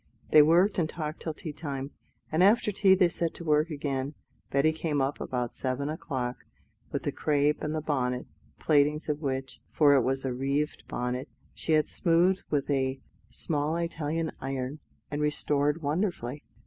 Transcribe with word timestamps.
They 0.31 0.41
worked 0.41 0.79
and 0.79 0.89
talked 0.89 1.19
till 1.19 1.35
tea 1.35 1.53
time, 1.53 1.91
and 2.31 2.41
after 2.41 2.71
tea 2.71 2.95
they 2.95 3.07
set 3.07 3.35
to 3.35 3.43
work 3.43 3.69
again. 3.69 4.15
Betty 4.49 4.71
came 4.71 4.99
up 4.99 5.21
about 5.21 5.55
seven 5.55 5.89
o'clock 5.89 6.37
with 6.91 7.03
the 7.03 7.11
crape 7.11 7.61
and 7.61 7.75
the 7.75 7.81
bonnet, 7.83 8.25
the 8.57 8.63
plaitings 8.65 9.09
of 9.09 9.21
which 9.21 9.61
for 9.69 9.93
it 9.93 10.01
was 10.01 10.25
a 10.25 10.33
reeved 10.33 10.85
bonnet 10.87 11.29
she 11.53 11.73
had 11.73 11.87
smoothed 11.87 12.41
with 12.49 12.67
a 12.71 12.99
small 13.29 13.75
Italian 13.77 14.31
iron, 14.41 14.79
and 15.11 15.21
restored 15.21 15.83
wonderfully. 15.83 16.41